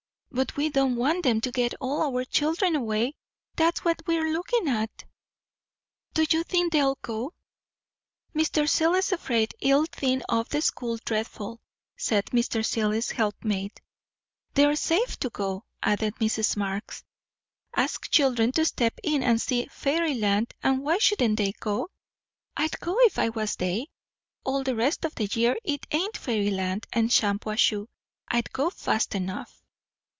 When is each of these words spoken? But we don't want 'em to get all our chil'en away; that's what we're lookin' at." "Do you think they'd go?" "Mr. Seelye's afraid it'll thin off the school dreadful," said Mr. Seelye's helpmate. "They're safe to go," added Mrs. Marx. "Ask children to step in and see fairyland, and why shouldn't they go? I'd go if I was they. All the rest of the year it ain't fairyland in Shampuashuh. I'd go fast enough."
But 0.33 0.55
we 0.55 0.69
don't 0.69 0.95
want 0.95 1.25
'em 1.25 1.41
to 1.41 1.51
get 1.51 1.73
all 1.81 2.03
our 2.03 2.23
chil'en 2.23 2.73
away; 2.73 3.15
that's 3.57 3.83
what 3.83 4.01
we're 4.07 4.29
lookin' 4.31 4.69
at." 4.69 5.03
"Do 6.13 6.23
you 6.29 6.43
think 6.45 6.71
they'd 6.71 6.93
go?" 7.01 7.33
"Mr. 8.33 8.65
Seelye's 8.67 9.11
afraid 9.11 9.53
it'll 9.59 9.87
thin 9.87 10.23
off 10.29 10.47
the 10.47 10.61
school 10.61 10.95
dreadful," 11.03 11.59
said 11.97 12.27
Mr. 12.27 12.63
Seelye's 12.65 13.11
helpmate. 13.11 13.81
"They're 14.53 14.77
safe 14.77 15.19
to 15.19 15.29
go," 15.29 15.65
added 15.83 16.15
Mrs. 16.15 16.55
Marx. 16.55 17.03
"Ask 17.75 18.09
children 18.09 18.53
to 18.53 18.63
step 18.63 18.93
in 19.03 19.23
and 19.23 19.39
see 19.41 19.65
fairyland, 19.69 20.53
and 20.63 20.81
why 20.81 20.99
shouldn't 20.99 21.39
they 21.39 21.51
go? 21.59 21.89
I'd 22.55 22.79
go 22.79 22.95
if 23.01 23.19
I 23.19 23.27
was 23.29 23.57
they. 23.57 23.87
All 24.45 24.63
the 24.63 24.75
rest 24.77 25.03
of 25.03 25.13
the 25.15 25.25
year 25.25 25.57
it 25.65 25.85
ain't 25.91 26.15
fairyland 26.15 26.87
in 26.95 27.09
Shampuashuh. 27.09 27.87
I'd 28.29 28.53
go 28.53 28.69
fast 28.69 29.13
enough." 29.13 29.57